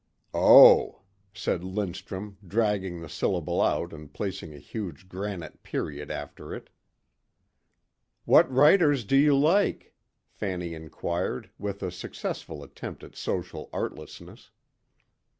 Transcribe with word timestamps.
"Oh," 0.33 1.01
said 1.31 1.63
Lindstrum 1.63 2.37
dragging 2.47 3.01
the 3.01 3.07
syllable 3.07 3.61
out 3.61 3.93
and 3.93 4.11
placing 4.11 4.51
a 4.51 4.57
huge 4.57 5.07
granite 5.07 5.61
period 5.61 6.09
after 6.09 6.55
it. 6.55 6.71
"What 8.25 8.51
writers 8.51 9.05
do 9.05 9.15
you 9.15 9.37
like?" 9.37 9.93
Fanny 10.27 10.73
inquired 10.73 11.51
with 11.59 11.83
a 11.83 11.91
successful 11.91 12.63
attempt 12.63 13.03
at 13.03 13.15
social 13.15 13.69
artlessness. 13.71 14.49